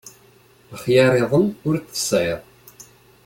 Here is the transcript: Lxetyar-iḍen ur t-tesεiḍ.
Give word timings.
Lxetyar-iḍen 0.73 1.47
ur 1.67 1.75
t-tesεiḍ. 1.77 2.41